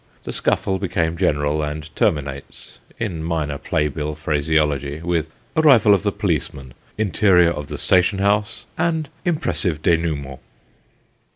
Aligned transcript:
The 0.23 0.33
scuffle 0.33 0.79
became 0.79 1.15
general, 1.15 1.61
and 1.61 1.95
terminates, 1.95 2.79
in 2.99 3.21
minor 3.21 3.59
play 3.59 3.87
bill 3.87 4.15
phraseology, 4.15 4.99
with" 5.03 5.29
arrival 5.55 5.93
of 5.93 6.01
the 6.01 6.11
policemen, 6.11 6.73
interior 6.97 7.51
of 7.51 7.67
the 7.67 7.77
station 7.77 8.17
house, 8.17 8.65
and 8.79 9.09
impressive 9.25 9.83
denouement." 9.83 10.39